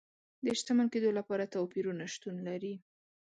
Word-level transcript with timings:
د 0.45 0.45
شتمن 0.59 0.87
کېدو 0.93 1.09
لپاره 1.19 1.51
توپیرونه 1.55 2.03
شتون 2.13 2.35
لري. 2.47 2.73